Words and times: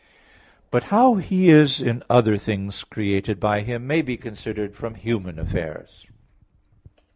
But 0.71 0.85
how 0.85 1.17
He 1.17 1.49
is 1.51 1.79
in 1.79 2.01
other 2.09 2.35
things 2.39 2.83
created 2.83 3.39
by 3.39 3.61
Him, 3.61 3.85
may 3.85 4.01
be 4.01 4.17
considered 4.17 4.75
from 4.75 4.95
human 4.95 5.37
affairs. 5.37 6.07